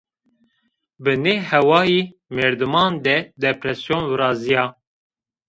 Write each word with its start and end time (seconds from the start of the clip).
Bi 1.03 1.13
nê 1.23 1.35
hawayî, 1.49 2.01
merdiman 2.35 2.93
de 3.05 3.15
depresyon 3.43 4.03
virazîya 4.11 4.65